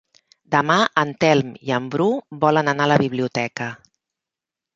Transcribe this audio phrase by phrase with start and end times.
[0.53, 2.07] Demà en Telm i en Bru
[2.45, 3.71] volen anar a la biblioteca.